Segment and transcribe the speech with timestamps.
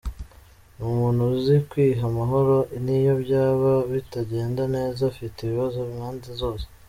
[0.75, 6.65] Ni umuntu uzi kwiha amahoro niyo byaba bitagenda neza afite ibibazo impande zose.